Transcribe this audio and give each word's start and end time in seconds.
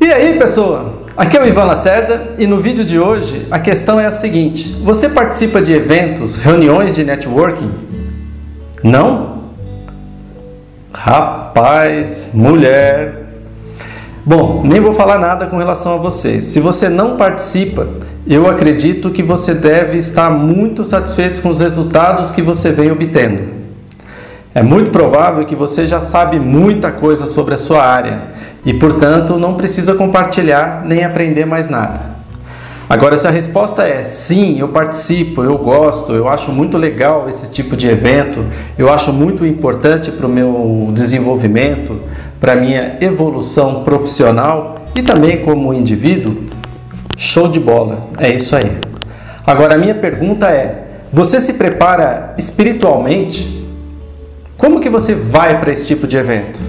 E 0.00 0.12
aí, 0.12 0.38
pessoa? 0.38 1.00
Aqui 1.16 1.36
é 1.36 1.42
o 1.42 1.46
Ivan 1.46 1.64
Lacerda 1.64 2.34
e 2.38 2.46
no 2.46 2.60
vídeo 2.60 2.84
de 2.84 2.98
hoje 2.98 3.46
a 3.50 3.58
questão 3.58 3.98
é 3.98 4.06
a 4.06 4.10
seguinte: 4.10 4.76
você 4.82 5.08
participa 5.08 5.62
de 5.62 5.72
eventos, 5.72 6.36
reuniões 6.36 6.94
de 6.94 7.04
networking? 7.04 7.70
Não? 8.82 9.40
Rapaz, 10.92 12.30
mulher. 12.34 13.26
Bom, 14.24 14.62
nem 14.64 14.80
vou 14.80 14.92
falar 14.92 15.18
nada 15.18 15.46
com 15.46 15.56
relação 15.56 15.94
a 15.94 15.96
você. 15.96 16.42
Se 16.42 16.60
você 16.60 16.90
não 16.90 17.16
participa, 17.16 17.86
eu 18.26 18.48
acredito 18.48 19.10
que 19.10 19.22
você 19.22 19.54
deve 19.54 19.96
estar 19.96 20.28
muito 20.28 20.84
satisfeito 20.84 21.40
com 21.40 21.48
os 21.48 21.60
resultados 21.60 22.30
que 22.30 22.42
você 22.42 22.70
vem 22.70 22.92
obtendo. 22.92 23.60
É 24.54 24.62
muito 24.62 24.90
provável 24.90 25.44
que 25.46 25.54
você 25.54 25.86
já 25.86 26.00
sabe 26.00 26.38
muita 26.38 26.92
coisa 26.92 27.26
sobre 27.26 27.54
a 27.54 27.58
sua 27.58 27.82
área 27.82 28.22
e, 28.64 28.74
portanto, 28.74 29.38
não 29.38 29.54
precisa 29.54 29.94
compartilhar 29.94 30.82
nem 30.84 31.04
aprender 31.04 31.46
mais 31.46 31.68
nada. 31.68 32.10
Agora, 32.90 33.16
se 33.16 33.26
a 33.26 33.30
resposta 33.30 33.84
é 33.84 34.02
sim, 34.02 34.58
eu 34.58 34.68
participo, 34.68 35.44
eu 35.44 35.56
gosto, 35.56 36.12
eu 36.12 36.28
acho 36.28 36.50
muito 36.50 36.76
legal 36.76 37.28
esse 37.28 37.48
tipo 37.52 37.76
de 37.76 37.86
evento, 37.86 38.44
eu 38.76 38.92
acho 38.92 39.12
muito 39.12 39.46
importante 39.46 40.10
para 40.10 40.26
o 40.26 40.28
meu 40.28 40.90
desenvolvimento, 40.92 42.00
para 42.40 42.54
a 42.54 42.56
minha 42.56 42.98
evolução 43.00 43.84
profissional 43.84 44.86
e 44.92 45.02
também 45.02 45.38
como 45.38 45.72
indivíduo, 45.72 46.36
show 47.16 47.46
de 47.46 47.60
bola, 47.60 48.08
é 48.18 48.34
isso 48.34 48.56
aí. 48.56 48.72
Agora, 49.46 49.76
a 49.76 49.78
minha 49.78 49.94
pergunta 49.94 50.48
é: 50.48 50.86
você 51.12 51.40
se 51.40 51.54
prepara 51.54 52.34
espiritualmente? 52.36 53.66
Como 54.56 54.80
que 54.80 54.90
você 54.90 55.14
vai 55.14 55.60
para 55.60 55.70
esse 55.70 55.86
tipo 55.86 56.08
de 56.08 56.16
evento? 56.16 56.60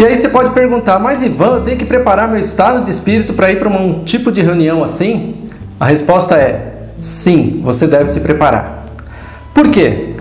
E 0.00 0.04
aí 0.06 0.16
você 0.16 0.30
pode 0.30 0.52
perguntar, 0.52 0.98
mas 0.98 1.22
Ivan, 1.22 1.56
eu 1.56 1.60
tenho 1.60 1.76
que 1.76 1.84
preparar 1.84 2.26
meu 2.26 2.40
estado 2.40 2.82
de 2.82 2.90
espírito 2.90 3.34
para 3.34 3.52
ir 3.52 3.58
para 3.58 3.68
um 3.68 4.02
tipo 4.02 4.32
de 4.32 4.40
reunião 4.40 4.82
assim? 4.82 5.34
A 5.78 5.84
resposta 5.84 6.36
é 6.36 6.86
sim, 6.98 7.60
você 7.62 7.86
deve 7.86 8.06
se 8.06 8.20
preparar. 8.20 8.86
Por 9.52 9.68
quê? 9.68 10.14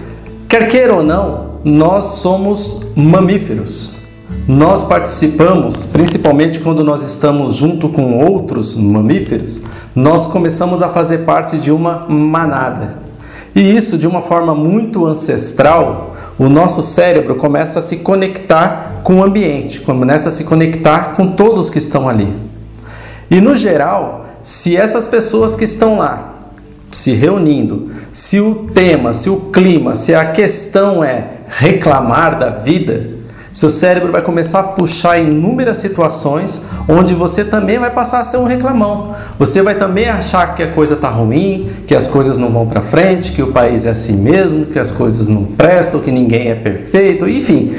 Quer 0.50 0.68
queira 0.68 0.94
ou 0.94 1.02
não, 1.02 1.60
nós 1.64 2.04
somos 2.20 2.92
mamíferos. 2.94 4.00
Nós 4.46 4.84
participamos, 4.84 5.86
principalmente 5.86 6.60
quando 6.60 6.84
nós 6.84 7.02
estamos 7.02 7.56
junto 7.56 7.88
com 7.88 8.20
outros 8.20 8.76
mamíferos, 8.76 9.64
nós 9.96 10.28
começamos 10.28 10.82
a 10.82 10.90
fazer 10.90 11.20
parte 11.20 11.58
de 11.58 11.72
uma 11.72 12.06
manada. 12.10 12.98
E 13.56 13.62
isso 13.62 13.98
de 13.98 14.06
uma 14.06 14.22
forma 14.22 14.54
muito 14.54 15.06
ancestral, 15.06 16.18
o 16.40 16.48
nosso 16.48 16.82
cérebro 16.82 17.36
começa 17.36 17.80
a 17.80 17.82
se 17.82 17.98
conectar 17.98 19.02
com 19.04 19.20
o 19.20 19.24
ambiente, 19.24 19.82
começa 19.82 20.30
a 20.30 20.32
se 20.32 20.46
conectar 20.46 21.16
com 21.16 21.34
todos 21.34 21.70
que 21.70 21.78
estão 21.78 22.08
ali. 22.08 22.34
E 23.30 23.42
no 23.42 23.56
geral, 23.56 24.26
se 24.42 24.78
essas 24.78 25.06
pessoas 25.06 25.54
que 25.54 25.66
estão 25.66 25.98
lá 25.98 26.40
se 26.90 27.12
reunindo, 27.12 27.92
se 28.14 28.40
o 28.40 28.56
tema, 28.56 29.14
se 29.14 29.30
o 29.30 29.52
clima, 29.52 29.98
se 29.98 30.16
a 30.16 30.32
questão 30.32 31.04
é 31.04 31.40
reclamar 31.50 32.40
da 32.40 32.50
vida, 32.50 33.19
seu 33.52 33.70
cérebro 33.70 34.12
vai 34.12 34.22
começar 34.22 34.60
a 34.60 34.64
puxar 34.64 35.18
inúmeras 35.18 35.78
situações 35.78 36.62
onde 36.88 37.16
você 37.16 37.44
também 37.44 37.80
vai 37.80 37.90
passar 37.90 38.20
a 38.20 38.24
ser 38.24 38.38
um 38.38 38.44
reclamão. 38.44 39.16
Você 39.40 39.62
vai 39.62 39.76
também 39.76 40.08
achar 40.08 40.54
que 40.56 40.62
a 40.62 40.72
coisa 40.72 40.94
está 40.94 41.10
ruim, 41.10 41.70
que 41.88 41.96
as 41.96 42.06
coisas 42.06 42.38
não 42.38 42.52
vão 42.52 42.68
para 42.68 42.82
frente, 42.82 43.32
que 43.32 43.42
o 43.42 43.52
país 43.52 43.86
é 43.86 43.90
assim 43.90 44.18
mesmo, 44.18 44.68
que 44.68 44.78
as 44.78 44.92
coisas 44.92 45.28
não 45.28 45.44
prestam, 45.46 46.00
que 46.00 46.12
ninguém 46.12 46.50
é 46.50 46.56
perfeito, 46.56 47.28
enfim. 47.28 47.76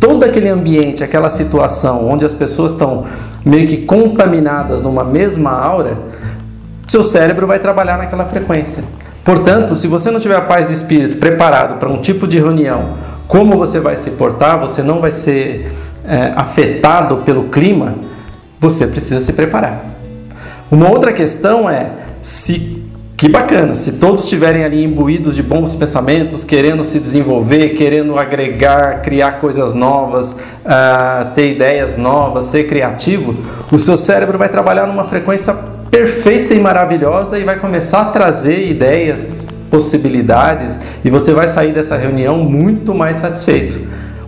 Todo 0.00 0.24
aquele 0.24 0.48
ambiente, 0.48 1.04
aquela 1.04 1.30
situação 1.30 2.08
onde 2.08 2.24
as 2.24 2.34
pessoas 2.34 2.72
estão 2.72 3.06
meio 3.44 3.68
que 3.68 3.78
contaminadas 3.78 4.82
numa 4.82 5.04
mesma 5.04 5.52
aura, 5.52 5.96
seu 6.88 7.02
cérebro 7.02 7.46
vai 7.46 7.60
trabalhar 7.60 7.96
naquela 7.98 8.24
frequência. 8.24 8.82
Portanto, 9.24 9.74
se 9.74 9.86
você 9.86 10.10
não 10.10 10.20
tiver 10.20 10.36
a 10.36 10.42
paz 10.42 10.68
de 10.68 10.74
espírito 10.74 11.16
preparado 11.16 11.78
para 11.78 11.88
um 11.88 12.02
tipo 12.02 12.26
de 12.26 12.38
reunião 12.38 13.13
como 13.26 13.56
você 13.56 13.80
vai 13.80 13.96
se 13.96 14.12
portar, 14.12 14.60
você 14.60 14.82
não 14.82 15.00
vai 15.00 15.12
ser 15.12 15.72
é, 16.06 16.32
afetado 16.36 17.18
pelo 17.18 17.44
clima, 17.44 17.94
você 18.60 18.86
precisa 18.86 19.20
se 19.20 19.32
preparar. 19.32 19.84
Uma 20.70 20.90
outra 20.90 21.12
questão 21.12 21.68
é 21.68 21.90
se 22.20 22.82
que 23.16 23.28
bacana, 23.28 23.74
se 23.74 23.92
todos 23.92 24.24
estiverem 24.24 24.64
ali 24.64 24.82
imbuídos 24.82 25.36
de 25.36 25.42
bons 25.42 25.76
pensamentos, 25.76 26.42
querendo 26.42 26.82
se 26.82 26.98
desenvolver, 26.98 27.70
querendo 27.70 28.18
agregar, 28.18 29.02
criar 29.02 29.38
coisas 29.40 29.72
novas, 29.72 30.32
uh, 30.32 31.32
ter 31.34 31.52
ideias 31.52 31.96
novas, 31.96 32.44
ser 32.44 32.64
criativo, 32.64 33.34
o 33.70 33.78
seu 33.78 33.96
cérebro 33.96 34.36
vai 34.36 34.48
trabalhar 34.48 34.86
numa 34.86 35.04
frequência 35.04 35.54
perfeita 35.90 36.54
e 36.54 36.60
maravilhosa 36.60 37.38
e 37.38 37.44
vai 37.44 37.58
começar 37.58 38.00
a 38.00 38.04
trazer 38.06 38.68
ideias, 38.68 39.46
possibilidades 39.74 40.78
e 41.04 41.10
você 41.10 41.32
vai 41.32 41.48
sair 41.48 41.72
dessa 41.72 41.96
reunião 41.96 42.38
muito 42.38 42.94
mais 42.94 43.16
satisfeito. 43.16 43.80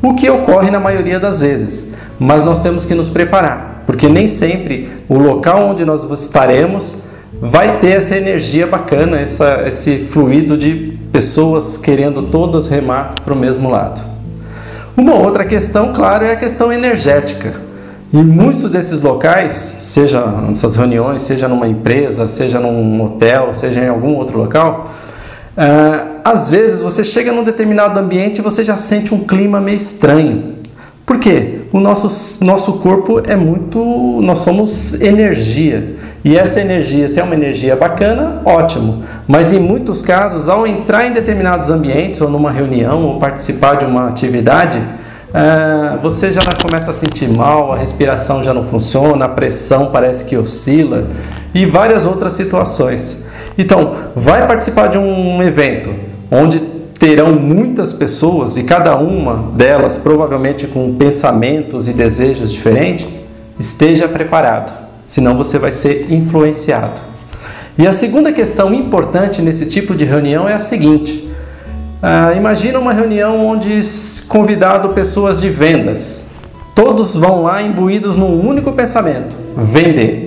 O 0.03 0.15
que 0.15 0.29
ocorre 0.29 0.73
na 0.73 0.81
maioria 0.81 1.21
das 1.21 1.41
vezes, 1.41 1.95
mas 2.19 2.43
nós 2.43 2.59
temos 2.59 2.85
que 2.85 2.97
nos 2.97 3.09
preparar, 3.09 3.85
porque 3.87 4.09
nem 4.09 4.27
sempre 4.27 4.91
o 5.09 5.17
local 5.17 5.69
onde 5.69 5.85
nós 5.85 6.03
estaremos 6.03 7.05
vai 7.41 7.79
ter 7.79 7.91
essa 7.91 8.17
energia 8.17 8.67
bacana, 8.67 9.21
essa, 9.21 9.63
esse 9.69 9.99
fluido 9.99 10.57
de 10.57 10.99
pessoas 11.13 11.77
querendo 11.77 12.23
todas 12.23 12.67
remar 12.67 13.15
para 13.25 13.33
o 13.33 13.37
mesmo 13.37 13.71
lado. 13.71 14.03
Uma 14.97 15.15
outra 15.15 15.45
questão, 15.45 15.93
claro, 15.93 16.25
é 16.25 16.33
a 16.33 16.37
questão 16.37 16.73
energética. 16.73 17.55
Em 18.13 18.25
muitos 18.25 18.69
desses 18.71 19.01
locais, 19.01 19.53
seja 19.53 20.25
nessas 20.27 20.75
reuniões, 20.75 21.23
seja 21.23 21.47
numa 21.47 21.69
empresa, 21.69 22.27
seja 22.27 22.59
num 22.59 23.01
hotel, 23.05 23.53
seja 23.53 23.81
em 23.81 23.89
algum 23.89 24.15
outro 24.15 24.39
local, 24.39 24.91
Uh, 25.57 26.21
às 26.23 26.51
vezes 26.51 26.83
você 26.83 27.03
chega 27.03 27.33
num 27.33 27.43
determinado 27.43 27.99
ambiente 27.99 28.39
e 28.39 28.43
você 28.43 28.63
já 28.63 28.77
sente 28.77 29.15
um 29.15 29.21
clima 29.21 29.61
meio 29.61 29.77
estranho. 29.77 30.57
Por 31.07 31.19
quê? 31.19 31.61
O 31.73 31.81
nosso, 31.81 32.45
nosso 32.45 32.75
corpo 32.75 33.23
é 33.25 33.37
muito. 33.37 34.21
Nós 34.23 34.41
somos 34.41 35.01
energia. 35.01 35.97
E 36.25 36.37
essa 36.37 36.61
energia, 36.61 37.07
se 37.07 37.21
é 37.21 37.23
uma 37.23 37.35
energia 37.35 37.77
bacana, 37.77 38.43
ótimo. 38.45 39.05
Mas 39.29 39.53
em 39.53 39.61
muitos 39.61 40.03
casos, 40.03 40.49
ao 40.49 40.67
entrar 40.67 41.07
em 41.07 41.13
determinados 41.13 41.71
ambientes, 41.71 42.21
ou 42.21 42.29
numa 42.29 42.51
reunião, 42.51 43.05
ou 43.05 43.21
participar 43.21 43.77
de 43.77 43.85
uma 43.85 44.09
atividade, 44.09 44.77
uh, 44.79 46.01
você 46.03 46.33
já 46.33 46.41
começa 46.61 46.91
a 46.91 46.95
sentir 46.95 47.29
mal, 47.31 47.73
a 47.73 47.77
respiração 47.77 48.43
já 48.43 48.53
não 48.53 48.65
funciona, 48.65 49.27
a 49.27 49.29
pressão 49.29 49.91
parece 49.93 50.25
que 50.25 50.37
oscila 50.37 51.07
e 51.55 51.65
várias 51.65 52.05
outras 52.05 52.33
situações. 52.33 53.25
Então, 53.59 53.97
vai 54.15 54.47
participar 54.47 54.89
de 54.89 54.99
um 54.99 55.43
evento 55.43 55.93
onde 56.31 56.61
terão 56.99 57.35
muitas 57.35 57.93
pessoas 57.93 58.57
e 58.57 58.63
cada 58.63 58.97
uma 58.97 59.53
delas 59.53 59.99
provavelmente 59.99 60.67
com 60.67 60.95
pensamentos 60.95 61.89
e 61.89 61.93
desejos 61.93 62.51
diferentes, 62.53 63.07
esteja 63.59 64.09
preparado, 64.09 64.73
senão 65.07 65.37
você 65.37 65.59
vai 65.59 65.73
ser 65.73 66.13
influenciado. 66.13 67.01
E 67.79 67.87
a 67.87 67.93
segunda 67.93 68.33
questão 68.33 68.73
importante 68.73 69.43
nesse 69.43 69.67
tipo 69.67 69.95
de 69.95 70.05
reunião 70.05 70.49
é 70.49 70.55
a 70.55 70.59
seguinte: 70.59 71.31
ah, 72.03 72.33
imagina 72.35 72.79
uma 72.79 72.93
reunião 72.93 73.47
onde 73.47 73.81
convidado 74.29 74.91
pessoas 74.91 75.41
de 75.41 75.51
vendas, 75.51 76.31
todos 76.75 77.17
vão 77.17 77.43
lá 77.43 77.63
imbuídos 77.63 78.17
num 78.17 78.47
único 78.47 78.73
pensamento: 78.73 79.37
vender. 79.57 80.26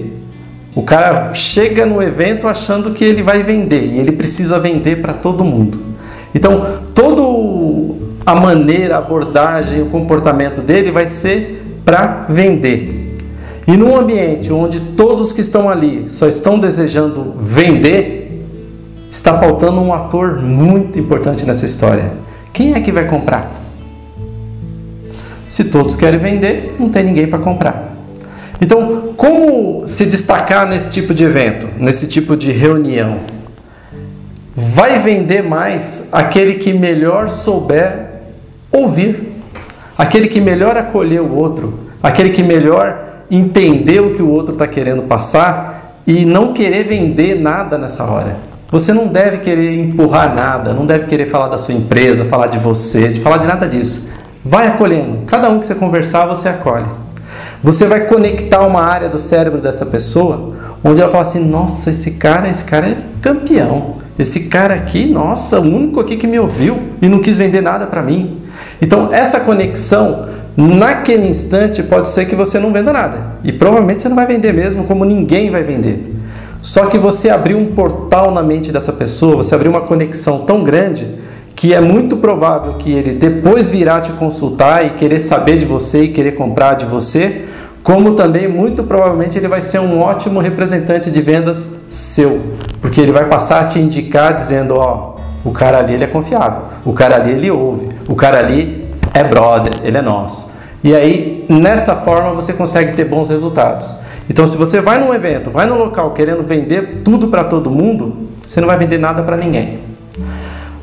O 0.76 0.84
cara 0.84 1.34
chega 1.34 1.86
no 1.86 2.02
evento 2.02 2.48
achando 2.48 2.92
que 2.92 3.04
ele 3.04 3.24
vai 3.24 3.42
vender 3.42 3.86
e 3.86 4.00
ele 4.00 4.12
precisa 4.12 4.60
vender 4.60 5.02
para 5.02 5.14
todo 5.14 5.44
mundo. 5.44 5.80
Então, 6.34 6.82
toda 6.94 7.22
a 8.26 8.36
maneira, 8.36 8.96
a 8.96 9.00
abordagem, 9.00 9.82
o 9.82 9.88
comportamento 9.88 10.62
dele 10.62 10.92
vai 10.92 11.08
ser 11.08 11.82
para 11.84 12.26
vender. 12.30 13.18
E 13.68 13.76
num 13.76 13.98
ambiente 13.98 14.52
onde 14.54 14.80
todos 14.80 15.34
que 15.34 15.42
estão 15.42 15.70
ali 15.70 16.06
só 16.10 16.28
estão 16.28 16.60
desejando 16.60 17.34
vender, 17.38 18.46
está 19.10 19.34
faltando 19.34 19.80
um 19.82 19.94
ator 19.94 20.40
muito 20.40 21.00
importante 21.00 21.46
nessa 21.46 21.66
história. 21.66 22.12
Quem 22.54 22.74
é 22.74 22.80
que 22.80 22.92
vai 22.92 23.08
comprar? 23.08 23.52
Se 25.48 25.64
todos 25.66 25.96
querem 25.96 26.20
vender, 26.20 26.76
não 26.80 26.90
tem 26.90 27.04
ninguém 27.04 27.28
para 27.28 27.40
comprar. 27.40 27.89
Então, 28.62 29.14
como 29.16 29.88
se 29.88 30.06
destacar 30.06 30.68
nesse 30.68 30.92
tipo 30.92 31.14
de 31.14 31.24
evento, 31.24 31.68
nesse 31.78 32.08
tipo 32.08 32.36
de 32.36 32.52
reunião? 32.52 33.20
Vai 34.56 35.00
vender 35.00 35.42
mais 35.42 36.10
aquele 36.12 36.56
que 36.56 36.74
melhor 36.74 37.30
souber 37.30 38.08
ouvir, 38.72 39.34
aquele 39.98 40.28
que 40.28 40.42
melhor 40.42 40.78
acolher 40.78 41.22
o 41.22 41.34
outro, 41.34 41.80
aquele 42.04 42.32
que 42.32 42.44
melhor 42.44 43.24
entender 43.32 44.02
o 44.02 44.16
que 44.16 44.22
o 44.22 44.30
outro 44.30 44.54
está 44.54 44.68
querendo 44.68 45.04
passar 45.04 46.02
e 46.06 46.26
não 46.26 46.54
querer 46.54 46.84
vender 46.84 47.40
nada 47.40 47.78
nessa 47.78 48.04
hora. 48.04 48.36
Você 48.72 48.94
não 48.94 49.08
deve 49.08 49.38
querer 49.38 49.80
empurrar 49.80 50.36
nada, 50.36 50.74
não 50.74 50.86
deve 50.86 51.06
querer 51.06 51.26
falar 51.26 51.48
da 51.48 51.58
sua 51.58 51.74
empresa, 51.74 52.26
falar 52.26 52.48
de 52.48 52.60
você, 52.60 53.08
de 53.08 53.20
falar 53.20 53.38
de 53.38 53.48
nada 53.48 53.68
disso. 53.68 54.10
Vai 54.44 54.68
acolhendo. 54.68 55.26
Cada 55.26 55.50
um 55.50 55.60
que 55.60 55.66
você 55.66 55.76
conversar, 55.76 56.26
você 56.26 56.50
acolhe. 56.50 56.86
Você 57.62 57.86
vai 57.86 58.06
conectar 58.06 58.66
uma 58.66 58.82
área 58.82 59.10
do 59.10 59.20
cérebro 59.20 59.60
dessa 59.60 59.86
pessoa 59.86 60.54
onde 60.84 61.02
ela 61.02 61.12
fala 61.12 61.24
assim: 61.24 61.44
"Nossa, 61.46 61.90
esse 61.90 62.12
cara, 62.12 62.50
esse 62.50 62.64
cara 62.64 62.88
é 62.88 62.98
campeão. 63.22 63.98
Esse 64.18 64.46
cara 64.48 64.74
aqui, 64.74 65.06
nossa, 65.06 65.60
o 65.60 65.64
único 65.64 66.00
aqui 66.00 66.18
que 66.18 66.28
me 66.28 66.40
ouviu 66.40 66.78
e 67.02 67.08
não 67.08 67.20
quis 67.20 67.38
vender 67.38 67.62
nada 67.62 67.86
para 67.86 68.02
mim". 68.02 68.38
Então, 68.82 69.14
essa 69.14 69.42
conexão 69.42 70.26
naquele 70.56 71.28
instante 71.28 71.84
pode 71.84 72.08
ser 72.08 72.26
que 72.26 72.36
você 72.36 72.60
não 72.60 72.72
venda 72.72 72.94
nada. 72.94 73.18
E 73.44 73.52
provavelmente 73.52 74.02
você 74.02 74.10
não 74.10 74.16
vai 74.16 74.26
vender 74.26 74.54
mesmo, 74.54 74.86
como 74.86 75.04
ninguém 75.04 75.50
vai 75.50 75.64
vender. 75.64 76.16
Só 76.62 76.86
que 76.86 76.98
você 76.98 77.30
abriu 77.30 77.58
um 77.58 77.74
portal 77.74 78.32
na 78.32 78.44
mente 78.44 78.72
dessa 78.72 78.92
pessoa, 78.92 79.38
você 79.38 79.56
abriu 79.56 79.72
uma 79.72 79.82
conexão 79.82 80.40
tão 80.40 80.64
grande 80.64 81.08
que 81.60 81.74
é 81.74 81.82
muito 81.82 82.16
provável 82.16 82.76
que 82.76 82.90
ele 82.90 83.12
depois 83.12 83.70
virá 83.70 84.00
te 84.00 84.14
consultar 84.14 84.86
e 84.86 84.92
querer 84.92 85.20
saber 85.20 85.58
de 85.58 85.66
você 85.66 86.04
e 86.04 86.08
querer 86.08 86.32
comprar 86.32 86.76
de 86.76 86.86
você, 86.86 87.44
como 87.84 88.14
também 88.14 88.48
muito 88.48 88.82
provavelmente 88.86 89.38
ele 89.38 89.50
vai 89.50 89.62
ser 89.62 89.80
um 89.80 90.00
ótimo 90.00 90.40
representante 90.40 91.12
de 91.12 91.22
vendas 91.22 91.82
seu, 91.90 92.40
porque 92.82 93.02
ele 93.02 93.12
vai 93.12 93.26
passar 93.26 93.60
a 93.60 93.66
te 93.66 93.78
indicar 93.78 94.34
dizendo, 94.34 94.78
ó, 94.78 95.16
o 95.44 95.52
cara 95.52 95.80
ali 95.80 95.96
ele 95.96 96.06
é 96.06 96.08
confiável, 96.08 96.62
o 96.86 96.94
cara 96.94 97.18
ali 97.18 97.32
ele 97.32 97.52
ouve, 97.52 97.90
o 98.08 98.16
cara 98.16 98.40
ali 98.40 98.88
é 99.14 99.22
brother, 99.22 99.82
ele 99.84 99.98
é 99.98 100.02
nosso. 100.02 100.54
E 100.82 100.96
aí, 100.96 101.46
nessa 101.50 101.94
forma, 101.94 102.34
você 102.34 102.54
consegue 102.54 102.94
ter 102.94 103.04
bons 103.04 103.30
resultados. 103.30 103.98
Então, 104.30 104.48
se 104.48 104.56
você 104.56 104.80
vai 104.80 104.98
num 104.98 105.14
evento, 105.14 105.52
vai 105.52 105.66
num 105.66 105.76
local 105.76 106.12
querendo 106.12 106.42
vender 106.42 107.02
tudo 107.04 107.28
para 107.28 107.44
todo 107.44 107.70
mundo, 107.70 108.30
você 108.48 108.62
não 108.62 108.68
vai 108.70 108.78
vender 108.78 108.98
nada 108.98 109.24
para 109.24 109.36
ninguém. 109.36 109.80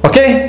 Ok? 0.02 0.45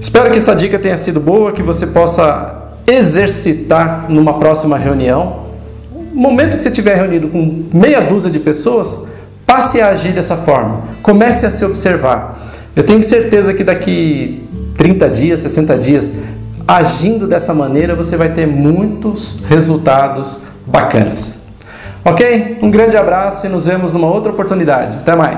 Espero 0.00 0.30
que 0.30 0.38
essa 0.38 0.54
dica 0.54 0.78
tenha 0.78 0.96
sido 0.96 1.20
boa, 1.20 1.52
que 1.52 1.62
você 1.62 1.86
possa 1.86 2.62
exercitar 2.86 4.06
numa 4.08 4.38
próxima 4.38 4.76
reunião. 4.76 5.46
No 6.12 6.20
momento 6.20 6.56
que 6.56 6.62
você 6.62 6.68
estiver 6.68 6.96
reunido 6.96 7.28
com 7.28 7.64
meia 7.72 8.00
dúzia 8.00 8.30
de 8.30 8.38
pessoas, 8.38 9.08
passe 9.46 9.80
a 9.80 9.88
agir 9.88 10.12
dessa 10.12 10.36
forma. 10.36 10.82
Comece 11.02 11.46
a 11.46 11.50
se 11.50 11.64
observar. 11.64 12.38
Eu 12.74 12.84
tenho 12.84 13.02
certeza 13.02 13.54
que 13.54 13.64
daqui 13.64 14.42
30 14.74 15.08
dias, 15.08 15.40
60 15.40 15.78
dias, 15.78 16.12
agindo 16.68 17.26
dessa 17.26 17.54
maneira, 17.54 17.94
você 17.94 18.16
vai 18.16 18.28
ter 18.28 18.46
muitos 18.46 19.44
resultados 19.48 20.42
bacanas. 20.66 21.42
Ok? 22.04 22.58
Um 22.62 22.70
grande 22.70 22.96
abraço 22.96 23.46
e 23.46 23.48
nos 23.48 23.66
vemos 23.66 23.92
numa 23.92 24.08
outra 24.08 24.30
oportunidade. 24.30 24.98
Até 24.98 25.16
mais! 25.16 25.34